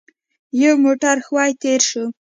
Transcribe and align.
يو 0.61 0.73
موټر 0.83 1.15
ښويه 1.25 1.53
تېر 1.61 1.81
شو. 1.89 2.05